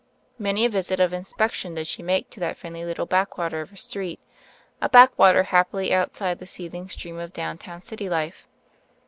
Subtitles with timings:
[0.39, 3.77] Many a visit of inspection did she make to that friendly little backwater of a
[3.77, 4.19] street—
[4.81, 8.47] a backwater happily outside the seething stream of downtown city life.